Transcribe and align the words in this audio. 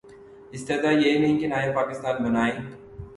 استدعا 0.51 0.91
یہ 0.91 1.19
نہیں 1.19 1.39
کہ 1.39 1.47
نیا 1.47 1.71
پاکستان 1.75 2.23
بنائیں۔ 2.23 2.57